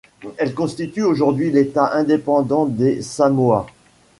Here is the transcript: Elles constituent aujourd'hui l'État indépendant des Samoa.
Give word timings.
Elles 0.37 0.55
constituent 0.55 1.03
aujourd'hui 1.03 1.51
l'État 1.51 1.93
indépendant 1.93 2.65
des 2.65 3.03
Samoa. 3.03 3.67